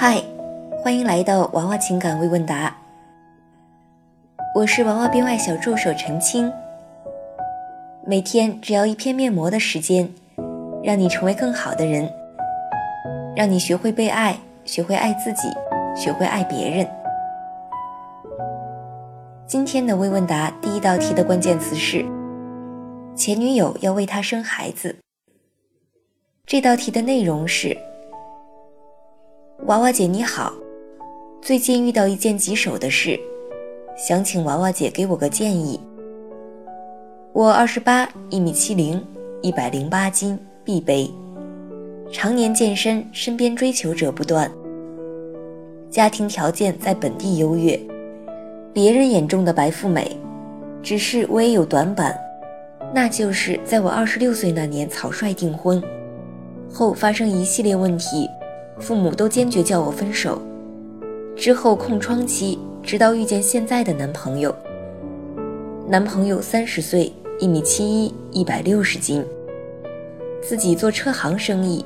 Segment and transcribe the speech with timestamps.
[0.00, 0.22] 嗨，
[0.80, 2.72] 欢迎来到娃娃情感微问答。
[4.54, 6.48] 我是娃娃编外小助手陈青。
[8.06, 10.08] 每天只要一片面膜的时间，
[10.84, 12.08] 让你成为更好的人，
[13.34, 15.48] 让你学会被爱，学会爱自己，
[15.96, 16.88] 学会爱别人。
[19.48, 22.06] 今天的微问答第一道题的关键词是：
[23.16, 24.94] 前女友要为他生孩子。
[26.46, 27.76] 这道题的内容是：
[29.68, 30.54] 娃娃姐你好，
[31.42, 33.20] 最近遇到一件棘手的事，
[33.98, 35.78] 想请娃娃姐给我个建议。
[37.34, 39.04] 我二十八，一米七零，
[39.42, 41.10] 一百零八斤，B 杯，
[42.10, 44.50] 常年健身，身边追求者不断，
[45.90, 47.78] 家庭条件在本地优越，
[48.72, 50.16] 别人眼中的白富美，
[50.82, 52.18] 只是我也有短板，
[52.94, 55.82] 那就是在我二十六岁那年草率订婚。
[56.72, 58.26] 后发生一系列问题，
[58.80, 60.40] 父母都坚决叫我分手。
[61.36, 64.54] 之后空窗期，直到遇见现在的男朋友。
[65.86, 69.24] 男朋友三十岁，一米七一，一百六十斤，
[70.42, 71.84] 自己做车行生意，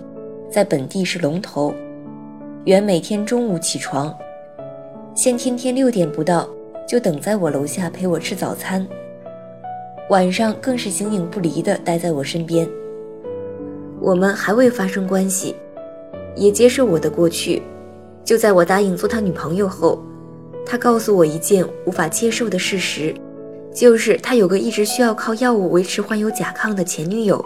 [0.51, 1.75] 在本地是龙头。
[2.65, 4.15] 原每天中午起床，
[5.15, 6.49] 现天天六点不到
[6.89, 8.87] 就等在我楼下陪我吃早餐，
[10.11, 12.69] 晚上更是形影不离的待在我身边。
[14.01, 15.55] 我们还未发生关系，
[16.37, 17.63] 也接受我的过去。
[18.25, 20.03] 就在我答应做他女朋友后，
[20.65, 23.15] 他告诉我一件无法接受的事实，
[23.75, 27.45] 就是他有个一直需要靠药物维持患有甲亢的前女友，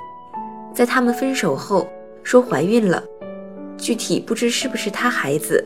[0.75, 1.89] 在他们分手后
[2.23, 3.03] 说怀孕了，
[3.79, 5.65] 具体不知是不是他孩子。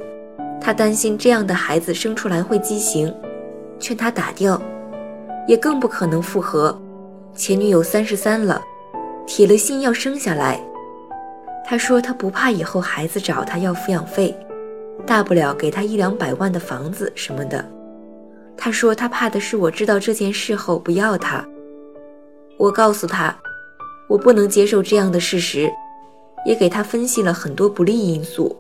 [0.60, 3.12] 他担心这样的孩子生出来会畸形，
[3.78, 4.60] 劝他打掉，
[5.48, 6.78] 也更不可能复合。
[7.34, 8.62] 前女友三十三了，
[9.26, 10.60] 铁了心要生下来。
[11.70, 14.36] 他说他不怕以后孩子找他要抚养费，
[15.06, 17.64] 大不了给他一两百万的房子什么的。
[18.56, 21.46] 他说他怕的是我知道这件事后不要他。
[22.58, 23.32] 我告诉他，
[24.08, 25.70] 我不能接受这样的事实，
[26.44, 28.56] 也给他分析了很多不利因素。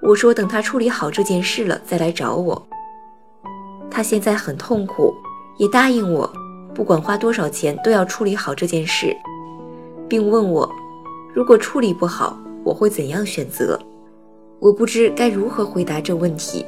[0.00, 2.66] 我说等他处理好这件事了再来找我。
[3.88, 5.14] 他现在很痛苦，
[5.56, 6.28] 也答应我，
[6.74, 9.16] 不管花多少钱都要处理好这件事，
[10.08, 10.68] 并问我。
[11.34, 13.78] 如果处理不好，我会怎样选择？
[14.60, 16.64] 我不知该如何回答这问题。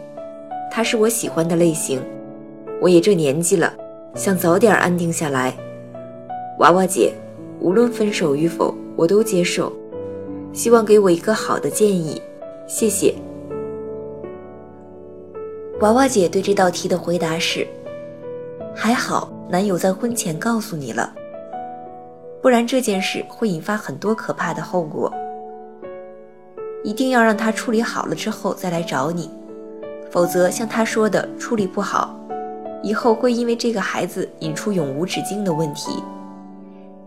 [0.70, 2.00] 他是我喜欢的类型，
[2.80, 3.72] 我也这年纪了，
[4.14, 5.54] 想早点安定下来。
[6.60, 7.12] 娃娃姐，
[7.60, 9.70] 无论分手与否，我都接受。
[10.54, 12.20] 希望给我一个好的建议，
[12.66, 13.14] 谢谢。
[15.80, 17.66] 娃娃姐对这道题的回答是：
[18.74, 21.14] 还好，男友在婚前告诉你了。
[22.44, 25.10] 不然这件事会引发很多可怕的后果，
[26.82, 29.30] 一定要让他处理好了之后再来找你，
[30.10, 32.14] 否则像他说的处理不好，
[32.82, 36.04] 以后会因为这个孩子引出永无止境的问题，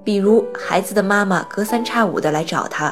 [0.03, 2.91] 比如孩子的妈妈隔三差五的来找他，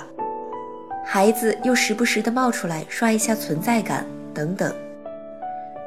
[1.03, 4.71] 孩子又时不时的冒出来刷一下存在感等等。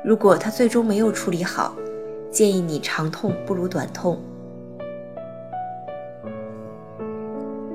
[0.04, 1.76] 如果他最终没有处理好，
[2.32, 4.20] 建议你长痛不如短痛。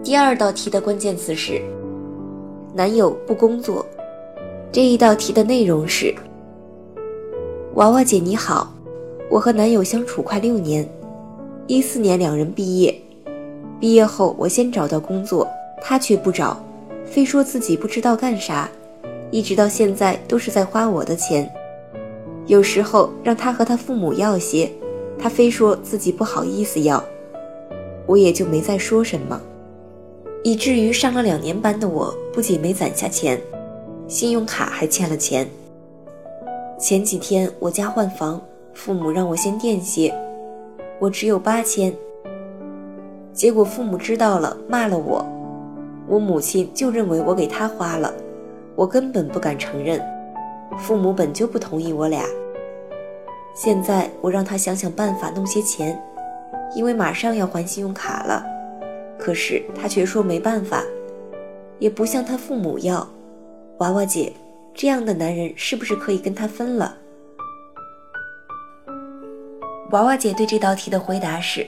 [0.04, 1.62] 第二道题的关键词是
[2.74, 3.86] 男友不工作。
[4.70, 6.14] 这一道题的内容是：
[7.76, 8.70] 娃娃姐你好，
[9.30, 10.86] 我和男友相处快六年，
[11.68, 12.94] 一四年两人毕业，
[13.80, 15.48] 毕业后我先找到工作，
[15.82, 16.62] 他却不找，
[17.06, 18.70] 非说自己不知道干啥，
[19.32, 21.50] 一直到现在都是在花我的钱。
[22.48, 24.70] 有时候让他和他父母要些，
[25.18, 27.02] 他非说自己不好意思要，
[28.06, 29.40] 我也就没再说什么。
[30.44, 33.40] 以至于上了两年班的我，不仅没攒下钱，
[34.10, 35.48] 信用卡还欠了钱。
[36.78, 38.42] 前几天我家换房，
[38.74, 40.14] 父母让我先垫些，
[41.00, 41.94] 我只有八千。
[43.32, 45.26] 结果父母知道了，骂了我。
[46.08, 48.14] 我母亲就认为我给他花了，
[48.76, 50.02] 我根本不敢承认。
[50.78, 52.26] 父母本就不同意我俩。
[53.56, 55.98] 现在我让他想想办法弄些钱，
[56.76, 58.46] 因为马上要还信用卡了。
[59.18, 60.84] 可是他却说没办法，
[61.80, 63.08] 也不向他父母要。
[63.80, 64.32] 娃娃姐，
[64.74, 66.98] 这样的男人是不是可以跟他分了？
[69.92, 71.66] 娃娃姐对这道题的回答是：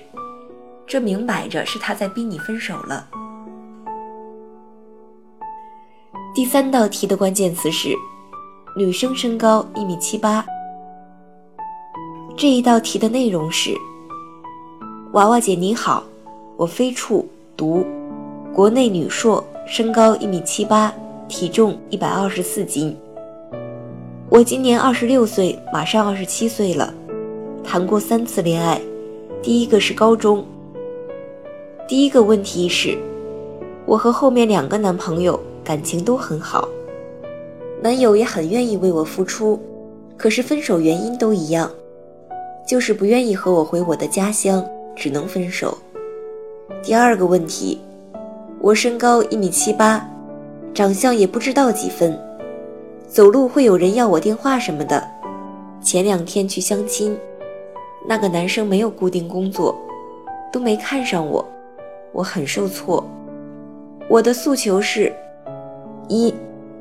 [0.88, 3.08] 这明摆着是他在逼你分手了。
[6.34, 7.96] 第三道题的关键词是：
[8.76, 10.46] 女生身高一米七八。
[12.36, 13.72] 这一道题的内容是：
[15.14, 16.04] 娃娃姐你好，
[16.58, 17.28] 我非处。
[17.58, 17.86] 读，
[18.54, 20.94] 国内女硕，身高一米七八，
[21.28, 22.96] 体重一百二十四斤，
[24.30, 26.94] 我今年二十六岁，马上二十七岁了，
[27.64, 28.80] 谈过三次恋爱，
[29.42, 30.46] 第一个是高中。
[31.88, 32.98] 第一个问题是，
[33.86, 36.68] 我和后面两个男朋友感情都很好，
[37.82, 39.60] 男友也很愿意为我付出，
[40.18, 41.70] 可是分手原因都一样，
[42.68, 44.66] 就是不愿意和我回我的家乡，
[44.96, 45.78] 只能分手。
[46.84, 47.80] 第二个问题，
[48.60, 50.04] 我身高一米七八，
[50.74, 52.20] 长相也不知道几分，
[53.08, 55.04] 走路会有人要我电话什么的。
[55.80, 57.16] 前两天去相亲，
[58.08, 59.78] 那个男生没有固定工作，
[60.52, 61.46] 都没看上我。
[62.12, 63.08] 我很受挫，
[64.10, 65.14] 我的诉求是：
[66.08, 66.34] 一，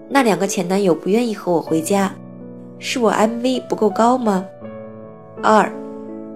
[0.09, 2.15] 那两个前男友不愿意和我回家，
[2.79, 4.47] 是我 MV 不够高吗？
[5.43, 5.71] 二，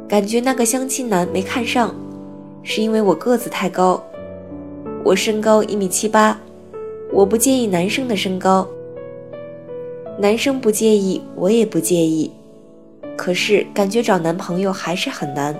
[0.06, 1.94] 感觉那个相亲男没看上，
[2.70, 3.98] 是因为我个子太高，
[5.02, 6.38] 我身高一米七八，
[7.10, 8.68] 我不介意男生的身高，
[10.18, 12.30] 男生不介意，我也不介意，
[13.16, 15.58] 可是感觉找男朋友还是很难，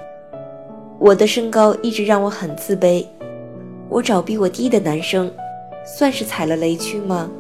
[0.99, 3.03] 我的身高一直让我很自卑。
[3.89, 5.33] 我找比我低的男生，
[5.97, 7.31] 算是踩了雷区吗？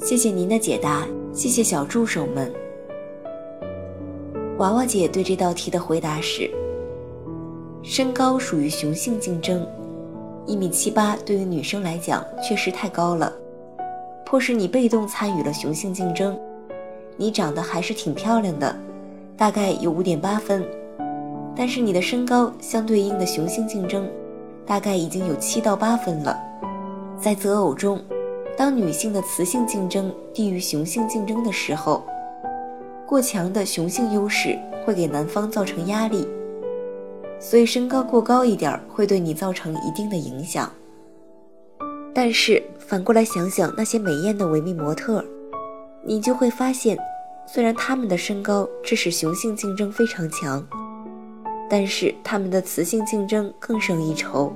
[0.00, 2.52] 谢谢您的解答，谢谢小助手们。
[4.58, 6.50] 娃娃姐对这道题的回答是：
[7.82, 9.66] 身高属于雄性竞争，
[10.46, 13.32] 一米七八对于女生来讲确实太高了，
[14.24, 16.38] 迫使你被动参与了雄性竞争。
[17.16, 18.74] 你长得还是挺漂亮的，
[19.36, 20.64] 大概有五点八分，
[21.56, 24.08] 但是你的身高相对应的雄性竞争。
[24.64, 26.40] 大概已经有七到八分了。
[27.20, 28.00] 在择偶中，
[28.56, 32.04] 当女性的雌性竞争低于雄性竞争的时候，
[33.04, 34.56] 过强的雄性优势
[34.86, 36.28] 会给男方造成压力，
[37.42, 40.72] 所以身高过高一点会对你造成一定的影响。
[42.14, 45.24] 但是反过来想想那些美艳的维密模特，
[46.04, 46.96] 你就会发现，
[47.52, 50.64] 虽然他们的身高致使雄性竞争非常强。
[51.68, 54.54] 但是他们的雌性竞争更胜一筹，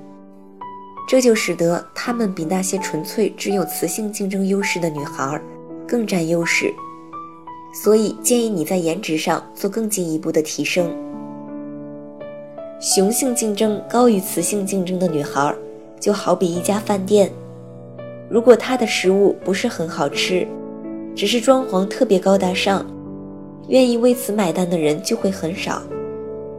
[1.08, 5.40] 这就使得他们比那些纯粹只有雌性竞争优势的女孩
[5.88, 6.72] 更占优势。
[7.82, 10.94] 所以建议你在颜值上做更进一步的提升。
[12.78, 15.54] 雄性竞争高于雌性竞争的女孩，
[15.98, 17.30] 就好比一家饭店，
[18.28, 20.46] 如果它的食物不是很好吃，
[21.14, 22.84] 只是装潢特别高大上，
[23.68, 25.82] 愿意为此买单的人就会很少。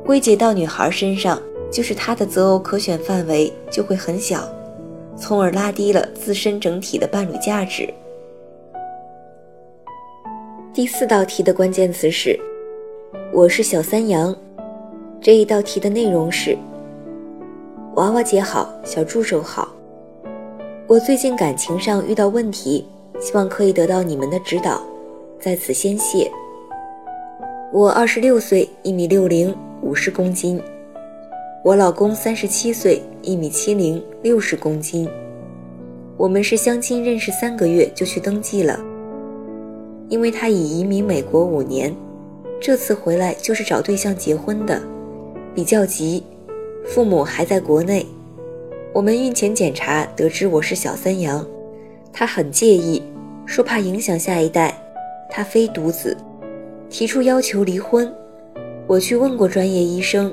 [0.03, 1.39] 归结到女孩身上，
[1.71, 4.49] 就是她的择偶可选范围就会很小，
[5.15, 7.87] 从而拉低了自身整体的伴侣价值。
[10.73, 12.39] 第四道题的关键词是
[13.31, 14.35] “我是小三阳”，
[15.21, 16.57] 这一道题的内容是：
[17.95, 19.67] 娃娃姐好，小助手好，
[20.87, 22.85] 我最近感情上遇到问题，
[23.19, 24.81] 希望可以得到你们的指导，
[25.39, 26.29] 在此先谢。
[27.73, 29.55] 我二十六岁，一米六零。
[29.83, 30.59] 五十公斤，
[31.63, 35.07] 我老公三十七岁，一米七零，六十公斤。
[36.17, 38.79] 我们是相亲认识三个月就去登记了，
[40.09, 41.95] 因为他已移民美国五年，
[42.59, 44.81] 这次回来就是找对象结婚的，
[45.57, 46.23] 比较急，
[46.85, 48.05] 父母还在国内。
[48.93, 51.43] 我们孕前检查得知我是小三阳，
[52.13, 53.01] 他很介意，
[53.47, 54.79] 说怕影响下一代，
[55.31, 56.15] 他非独子，
[56.91, 58.13] 提出要求离婚。
[58.85, 60.31] 我去问过专业医生，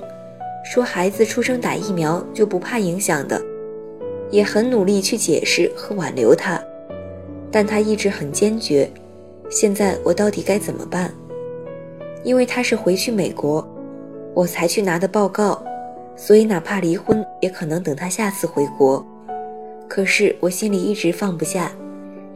[0.62, 3.40] 说孩子出生打疫苗就不怕影响的，
[4.30, 6.62] 也很努力去解释和挽留他，
[7.50, 8.87] 但他一直很坚决。
[9.48, 11.10] 现在我到底该怎么办？
[12.22, 13.66] 因为他是回去美国，
[14.34, 15.62] 我才去拿的报告，
[16.16, 19.04] 所以哪怕离婚也可能等他下次回国。
[19.88, 21.70] 可是我心里一直放不下，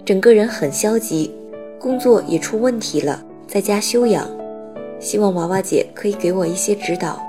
[0.05, 1.35] 整个人很消极，
[1.78, 4.28] 工作也出问题了，在家休养。
[5.00, 7.21] 希望娃娃姐可以给我一些指导，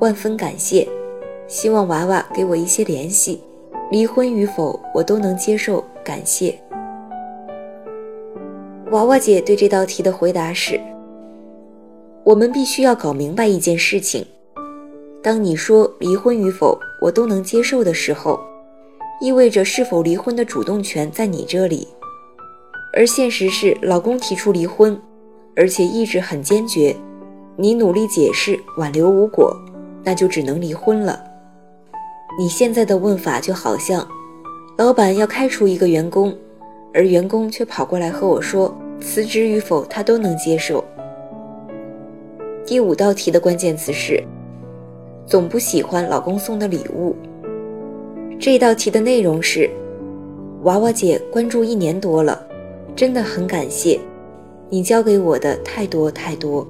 [0.00, 0.88] 万分感谢。
[1.48, 3.42] 希望娃娃给我一些联系，
[3.90, 5.84] 离婚与否我都能接受。
[6.04, 6.58] 感谢。
[8.90, 10.80] 娃娃姐对这道题的回答是：
[12.24, 14.24] 我们必须要搞明白一件事情。
[15.22, 18.38] 当你说离婚与否我都能接受的时候，
[19.20, 21.88] 意味着是否离婚的主动权在你这里，
[22.92, 25.00] 而现实是老公提出离婚。
[25.54, 26.96] 而且意志很坚决，
[27.56, 29.54] 你努力解释挽留无果，
[30.02, 31.22] 那就只能离婚了。
[32.38, 34.08] 你现在的问法就好像，
[34.78, 36.34] 老板要开除一个员工，
[36.94, 40.82] 而员工却跑过来和我说辞职与否他都能接受。
[42.64, 44.22] 第五道题的关键词是，
[45.26, 47.16] 总不喜欢老公送的礼物。
[48.38, 49.68] 这道题的内容是，
[50.62, 52.40] 娃娃姐关注一年多了，
[52.94, 53.98] 真的很感谢。
[54.68, 56.66] 你教给我的太多太多。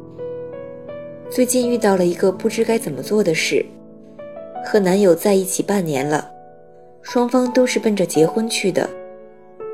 [1.28, 3.64] 最近遇到了一个不知该怎么做的事，
[4.64, 6.26] 和男友在一起半年了，
[7.02, 8.88] 双方都是奔着结婚去的。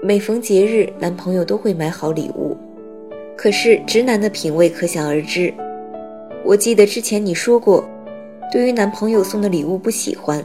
[0.03, 2.57] 每逢节日，男朋友都会买好礼物，
[3.37, 5.55] 可是直男的品味可想而知。
[6.45, 7.85] 我记得之前你说过，
[8.51, 10.45] 对于男朋友送的礼物不喜欢，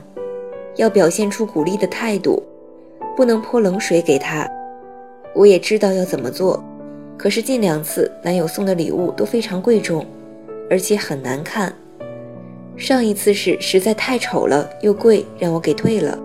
[0.75, 2.41] 要表现出鼓励的态度，
[3.15, 4.49] 不能泼冷水给他。
[5.33, 6.61] 我也知道要怎么做，
[7.17, 10.05] 可是近两次男友送的礼物都非常贵重，
[10.69, 11.73] 而且很难看。
[12.75, 16.17] 上一次是实在太丑了又贵，让我给退了。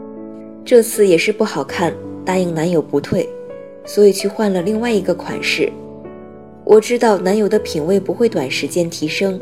[0.64, 1.94] 这次也是不好看。
[2.24, 3.26] 答应男友不退，
[3.86, 5.72] 所以去换了另外一个款式。
[6.62, 9.40] 我知道男友的品味不会短时间提升，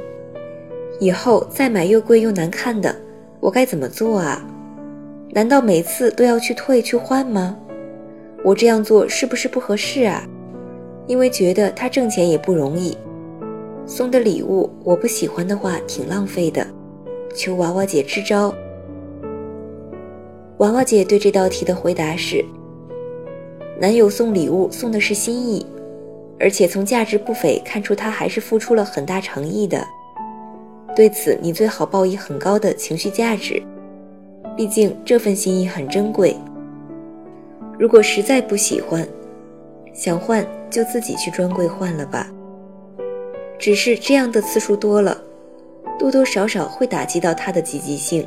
[0.98, 2.94] 以后再买又贵又难看的，
[3.40, 4.42] 我该怎么做啊？
[5.30, 7.56] 难道每次都要去退去换吗？
[8.42, 10.22] 我这样做是不是不合适啊？
[11.06, 12.96] 因为觉得他挣钱也不容易，
[13.86, 16.66] 送的礼物我不喜欢的话挺浪费的，
[17.34, 18.54] 求娃娃姐支招。
[20.58, 22.44] 娃娃姐对这道题的回答是。
[23.78, 25.66] 男友送礼物送的是心意，
[26.40, 29.86] 而且从价值不菲看出他还是付出了很大诚意的。
[30.96, 33.62] 对此，你最好抱以很高的情绪价值，
[34.56, 36.34] 毕竟这份心意很珍贵。
[37.78, 39.06] 如果实在不喜欢，
[39.92, 42.32] 想换就自己去专柜换了吧。
[43.58, 45.22] 只是这样的次数多了，
[45.98, 48.26] 多多少少会打击到他的积极性。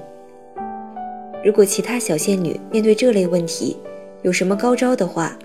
[1.43, 3.77] 如果其他小仙女面对这类问题，
[4.21, 5.35] 有什么高招的话，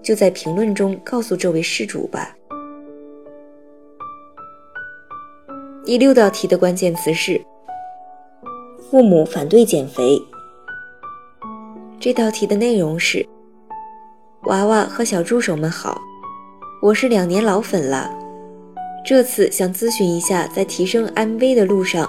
[0.00, 2.37] 就在评论中告诉这位施主吧。
[5.88, 7.40] 第六道题的关键词是：
[8.90, 10.22] 父母反对减肥。
[11.98, 13.26] 这道题的内容是：
[14.42, 15.98] 娃娃和小助手们好，
[16.82, 18.14] 我是两年老粉了，
[19.02, 22.06] 这次想咨询一下，在提升 MV 的路上，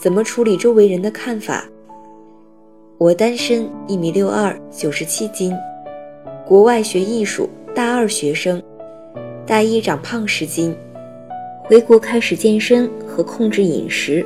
[0.00, 1.64] 怎么处理周围人的看法。
[2.98, 5.56] 我单身，一米六二，九十七斤，
[6.44, 8.60] 国外学艺术，大二学生，
[9.46, 10.76] 大一长胖十斤，
[11.72, 14.22] 回国开始健身和控制饮食。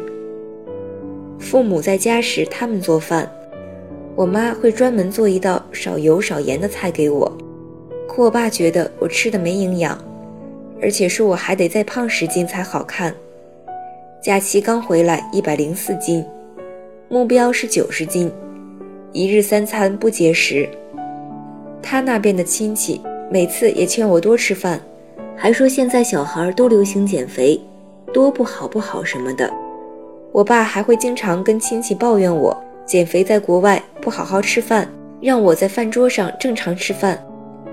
[1.39, 3.31] 父母在家时他们做饭，
[4.17, 7.33] 我妈会专门做一道少油少盐的菜给我，
[8.09, 9.97] 可我爸觉得我吃的没营养，
[10.83, 13.15] 而且说我还得再胖十斤才好看。
[14.21, 16.25] 假期刚回来，一百零四斤，
[17.09, 18.29] 目标是九十斤。
[19.13, 20.69] 一日三餐不节食，
[21.81, 23.01] 他那边的亲戚
[23.31, 24.81] 每次也劝我多吃饭，
[25.37, 27.61] 还说现在小孩都流行减肥，
[28.13, 29.53] 多不好不好什么的。
[30.33, 34.89] 我爸还会经常跟亲戚抱怨我减肥在国外不好好吃饭，
[35.21, 37.23] 让我在饭桌上正常吃饭，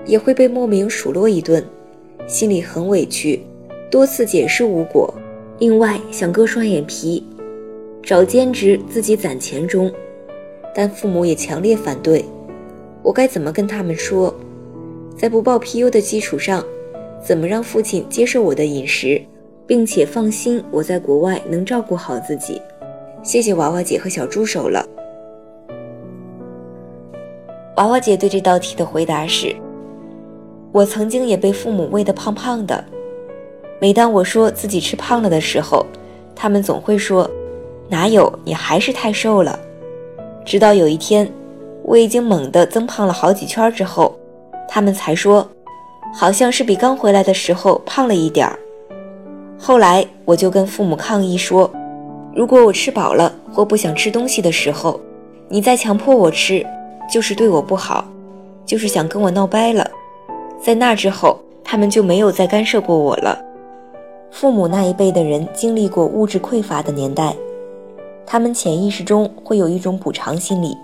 [0.04, 1.64] 也会被莫名数落一顿，
[2.26, 3.42] 心里很委屈，
[3.90, 5.12] 多次解释无果。
[5.58, 7.26] 另外想割双眼皮，
[8.02, 9.90] 找兼职自己攒钱中。
[10.74, 12.24] 但父母也强烈反对，
[13.02, 14.34] 我该怎么跟他们说？
[15.16, 16.64] 在不报 PU 的基础上，
[17.24, 19.18] 怎么让父亲接受我的饮食，
[19.66, 22.60] 并且放心我在国外能照顾好自己？
[23.22, 24.86] 谢谢娃娃姐和小助手了。
[27.76, 29.56] 娃娃姐对这道题的回答是：
[30.70, 32.84] 我曾经也被父母喂得胖胖的，
[33.80, 35.86] 每当我说自己吃胖了的时候，
[36.36, 37.28] 他们总会说
[37.88, 39.58] ：“哪有，你还是太瘦了。”
[40.44, 41.26] 直到有一天，
[41.84, 44.14] 我已经猛地增胖了好几圈之后，
[44.68, 45.48] 他们才说，
[46.16, 48.56] 好像是比刚回来的时候胖了一点儿。
[49.58, 51.68] 后来我就跟父母抗议说，
[52.32, 55.00] 如果我吃饱了或不想吃东西的时候，
[55.48, 56.64] 你再强迫我吃，
[57.12, 58.06] 就是对我不好，
[58.64, 59.90] 就是想跟我闹掰了。
[60.62, 63.36] 在那之后，他们就没有再干涉过我了。
[64.30, 67.34] 父母那一辈的人经历过物质匮乏的年代。
[68.26, 70.76] 他们潜意识中会有一种补偿心理，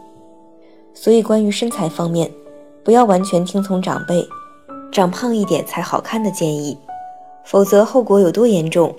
[0.93, 2.31] 所以关于身材方面，
[2.85, 4.23] 不要完全听从长辈
[4.93, 6.77] 长胖一点才好看的建议，
[7.45, 8.93] 否则后果有多严重，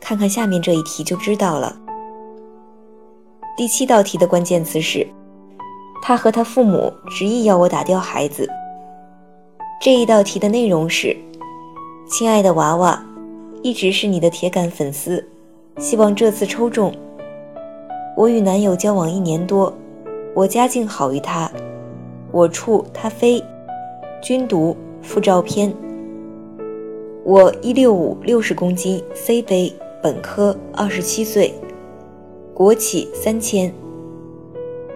[0.00, 1.76] 看看下面这一题就知道了。
[3.56, 5.06] 第七道题的关键词是，
[6.00, 8.48] 他和他父母执意要我打掉孩子。
[9.80, 11.16] 这一道题的内容是：
[12.08, 13.04] 亲爱的娃娃，
[13.62, 15.28] 一直是你的铁杆粉丝，
[15.78, 16.94] 希望这次抽中。
[18.16, 19.72] 我与男友交往一年多，
[20.34, 21.50] 我家境好于他，
[22.30, 23.42] 我处他非，
[24.22, 25.72] 均读附照片。
[27.24, 31.54] 我一六五六十公斤，C 杯，本科，二十七岁，
[32.54, 33.72] 国企三千。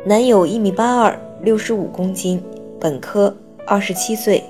[0.04, 2.42] 男友一米八二，六十五公斤，
[2.80, 3.34] 本科，
[3.66, 4.42] 二十七岁，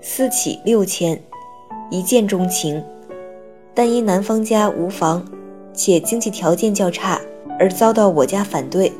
[0.00, 1.20] 私企六千，
[1.90, 2.82] 一见钟情，
[3.74, 5.24] 但因男方家无房，
[5.72, 7.20] 且经济条件较差，
[7.58, 8.92] 而遭到我家反对。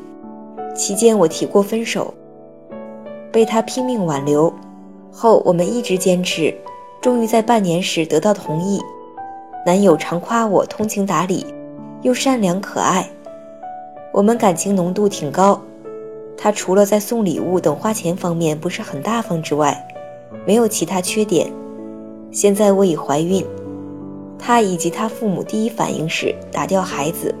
[0.73, 2.13] 期间我提过分手，
[3.31, 4.53] 被他拼命挽留，
[5.11, 6.53] 后我们一直坚持，
[7.01, 8.79] 终于在半年时得到同意。
[9.65, 11.45] 男友常夸我通情达理，
[12.01, 13.07] 又善良可爱，
[14.11, 15.61] 我们感情浓度挺高。
[16.37, 19.85] 他除了在送礼物等花钱方面不是很大方之外，
[20.45, 21.51] 没有其他缺点。
[22.31, 23.45] 现在我已怀孕，
[24.39, 27.35] 他以及他父母第一反应是打掉孩子，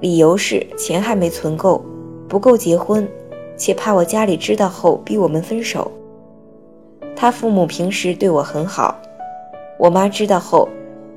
[0.00, 1.84] 理由是钱还没存够，
[2.26, 3.06] 不够结婚，
[3.56, 5.88] 且怕我家里知道后逼我们分手。
[7.16, 8.96] 他父母平时对我很好，
[9.78, 10.68] 我妈知道后，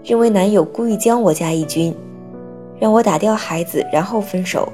[0.03, 1.95] 认为男友故意将我家一军，
[2.79, 4.67] 让我打掉孩子然后分手。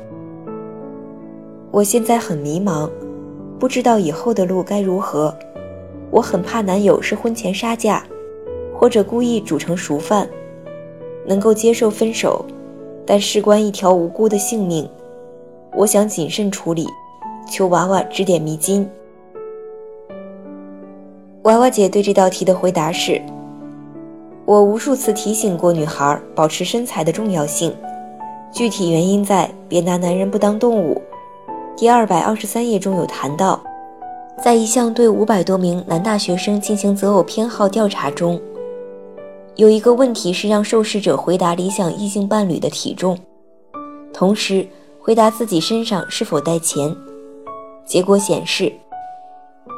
[1.71, 2.89] 我现在很迷茫，
[3.59, 5.35] 不知道以后的路该如何，
[6.11, 8.03] 我很怕男友是婚前杀价。
[8.75, 10.27] 或者故意煮成熟饭，
[11.25, 12.43] 能够接受分手，
[13.05, 14.89] 但事关一条无辜的性命，
[15.73, 16.85] 我想谨慎处理，
[17.49, 18.85] 求娃娃指点迷津。
[21.43, 23.21] 娃娃姐对这道题的回答是：
[24.45, 27.75] 我无数次提醒过女孩保持身材的重要性，
[28.49, 31.01] 具体原因在别拿男人不当动物。
[31.75, 33.61] 第二百二十三页中有谈到，
[34.41, 38.39] 在一项对五百多名男大学生进行择偶偏好调查中。
[39.57, 43.17] 有一个问题是让受试者回答理想异性伴侣的体重，
[44.13, 44.65] 同时
[44.97, 46.95] 回答自己身上是否带钱。
[47.85, 48.71] 结果显示，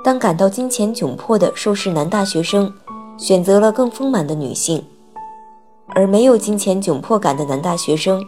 [0.06, 2.72] 当感到金钱窘迫的受试男大学生
[3.18, 4.86] 选择了更丰满的女性，
[5.96, 8.24] 而没有金钱窘迫感的男大学生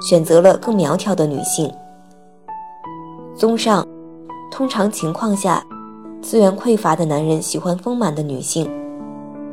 [0.00, 1.70] 选择了更苗条的女性。
[3.36, 3.86] 综上，
[4.50, 5.62] 通常情况下，
[6.22, 8.66] 资源匮乏的男人喜欢丰满的女性。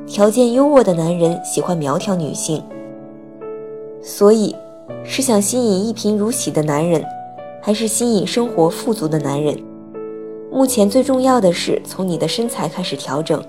[0.05, 2.63] 条件优渥的男人喜欢苗条女性，
[4.01, 4.55] 所以
[5.03, 7.03] 是想吸引一贫如洗的男人，
[7.61, 9.61] 还是吸引生活富足的男人？
[10.51, 13.43] 目前最重要的是从你的身材开始调整。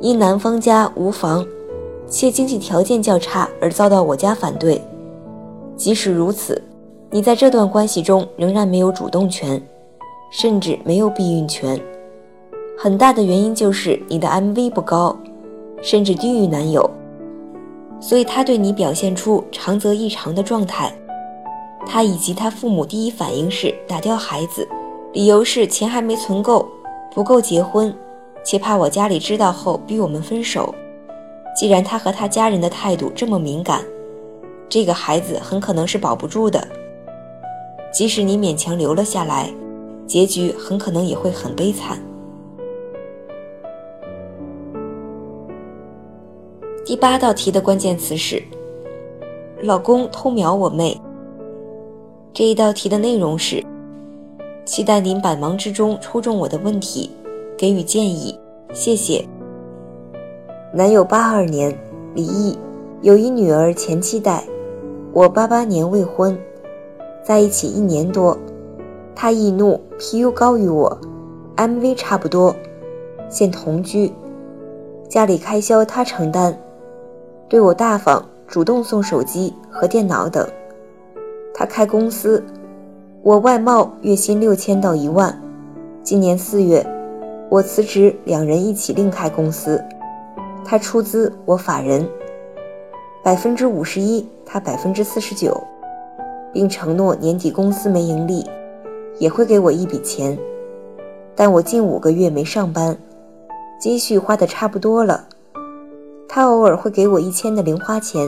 [0.00, 1.46] 因男方家无房，
[2.06, 4.80] 且经济条件较差而遭到我家反对。
[5.76, 6.60] 即使如此，
[7.10, 9.60] 你在这段关系中仍然没有主动权，
[10.30, 11.80] 甚至没有避孕权。
[12.76, 15.16] 很大的原因就是你的 MV 不高，
[15.82, 16.88] 甚至低于男友，
[18.00, 20.92] 所以他对你表现出长则异常的状态。
[21.84, 24.66] 他以及他父母第一反应是打掉孩子，
[25.12, 26.68] 理由是钱还没存够，
[27.14, 27.94] 不够结婚，
[28.44, 30.74] 且怕我家里知道后逼我们分手。
[31.56, 33.82] 既然他和他家人的态度这么敏感，
[34.68, 36.66] 这个孩子很可能是保不住的。
[37.90, 39.50] 即使你勉强留了下来，
[40.06, 41.98] 结局很可能也会很悲惨。
[46.84, 48.42] 第八道题的关键词是
[49.62, 50.98] “老公偷瞄我妹”。
[52.32, 53.64] 这一道题的内容是：
[54.68, 57.10] 期待您百忙之中抽中我的问题，
[57.56, 58.38] 给予建议，
[58.74, 59.26] 谢谢。
[60.74, 61.74] 男友八二年
[62.14, 62.58] 离异，
[63.00, 64.44] 有一女儿，前妻带。
[65.14, 66.38] 我八八年未婚，
[67.24, 68.36] 在一起一年多。
[69.14, 71.00] 他易怒，PU 高于我
[71.56, 72.54] ，MV 差不多，
[73.30, 74.12] 现同居，
[75.08, 76.54] 家里开销他承担。
[77.48, 80.46] 对我大方，主动送手机和电脑等。
[81.54, 82.44] 他开公司，
[83.28, 85.38] 我外贸，月薪六千到一万。
[86.02, 86.82] 今年四月，
[87.50, 89.84] 我辞职，两人一起另开公司。
[90.64, 92.08] 他出资，我法人，
[93.22, 95.62] 百分之五十一，他百分之四十九，
[96.54, 98.46] 并承诺年底公司没盈利，
[99.18, 100.38] 也会给我一笔钱。
[101.36, 102.96] 但我近五个月没上班，
[103.78, 105.26] 积蓄花的差不多了。
[106.26, 108.26] 他偶尔会给我一千的零花钱，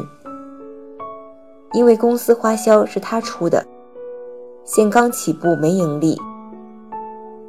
[1.73, 3.65] 因为公司花销是他出的，
[4.73, 6.17] 现刚起步没盈利，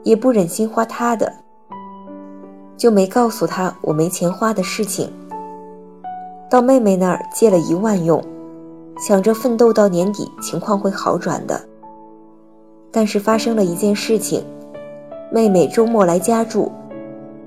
[0.01, 1.31] 也不忍心花他的，
[2.75, 5.07] 就没告诉他我没钱花的事情。
[6.49, 8.19] 到妹妹那儿借了一万用，
[8.97, 11.61] 想着奋斗到年底情况会好转的。
[12.91, 14.43] 但是发生了一件事情，
[15.31, 16.71] 妹妹周末来家住，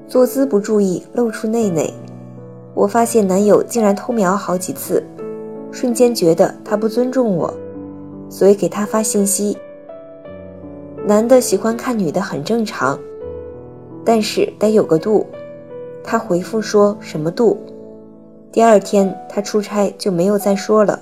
[0.07, 1.93] 坐姿不注意露出内内。
[2.75, 5.03] 我发现男友竟然偷瞄好几次，
[5.73, 7.53] 瞬间觉得他不尊重我，
[8.35, 9.57] 所以给他发信息。
[11.07, 12.99] 男的喜欢看女的很正常，
[14.05, 15.25] 但是得有个度。
[16.03, 17.57] 他回复说什么度？
[18.51, 20.99] 第二天他出差就没有再说了。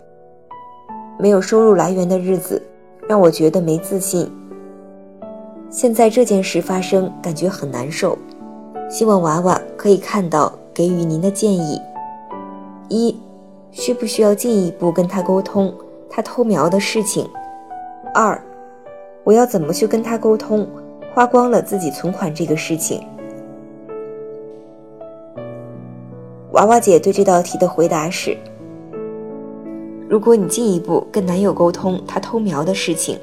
[1.19, 2.63] 没有收入来源的日子，
[3.09, 4.31] 让我觉得没自信。
[5.71, 8.19] 现在这件事发生，感觉很难受。
[8.91, 10.53] 希望娃娃可以看到。
[10.75, 11.79] 给予您的建议：
[12.89, 13.15] 一，
[13.71, 15.71] 需不需要进一步跟他沟通
[16.15, 17.27] 他偷瞄的事情？
[18.13, 18.39] 二，
[19.25, 20.69] 我要怎么去跟他沟通
[21.15, 23.03] 花光了自己存款这个事情？
[26.51, 28.37] 娃娃姐对这道题的回答是：
[30.07, 33.19] 如果你进一步跟男友沟通他偷瞄的事情，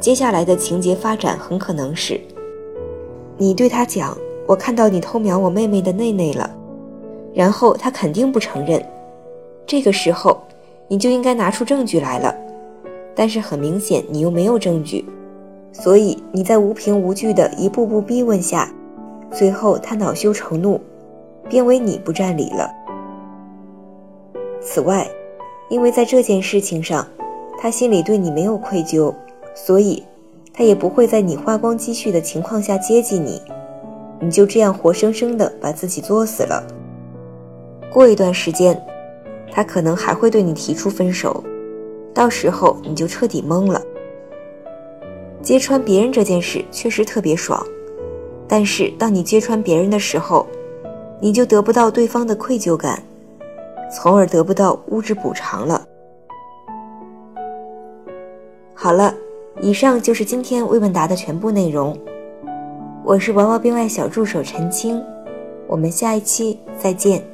[0.00, 2.18] 接下来的情节发展很可能是，
[3.36, 4.16] 你对他讲。
[4.44, 6.50] 我看到你偷瞄我妹妹的内内了，
[7.32, 8.84] 然后他肯定不承认。
[9.64, 10.41] 这个时候，
[10.92, 12.34] 你就应该拿出证据来了。
[13.14, 15.02] 但是很明显，你又没有证据，
[15.72, 18.70] 所以你在无凭无据的一步步逼问下，
[19.30, 20.78] 最后他恼羞成怒，
[21.48, 22.70] 变为你不占理了。
[24.60, 25.08] 此外，
[25.70, 27.06] 因为在这件事情上，
[27.58, 29.14] 他心里对你没有愧疚，
[29.54, 30.04] 所以
[30.52, 33.40] 他也不会在你花光积蓄的情况下接济你。
[34.20, 36.62] 你就这样活生生的把自己作死了。
[37.90, 38.78] 过一段时间，
[39.52, 41.44] 他可能还会对你提出分手，
[42.14, 43.80] 到时候你就彻底懵了。
[45.42, 47.62] 揭穿别人这件事确实特别爽，
[48.48, 50.46] 但是当你揭穿别人的时候，
[51.20, 53.02] 你就得不到对方的愧疚感，
[53.94, 55.84] 从而得不到物质补偿了。
[58.72, 59.14] 好了，
[59.60, 61.96] 以上就是今天微问答的全部内容。
[63.04, 65.02] 我是娃娃编外小助手陈青，
[65.66, 67.31] 我们下一期再见。